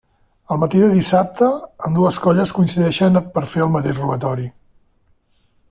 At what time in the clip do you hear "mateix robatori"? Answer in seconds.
3.77-4.49